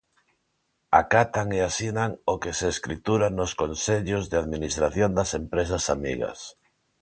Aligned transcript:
Acatan 0.99 1.47
e 1.57 1.59
asinan 1.69 2.11
o 2.33 2.35
que 2.41 2.51
se 2.59 2.67
escritura 2.75 3.27
nos 3.37 3.51
consellos 3.61 4.23
de 4.31 4.37
administración 4.43 5.09
das 5.17 5.31
empresas 5.41 5.83
amigas. 5.95 6.39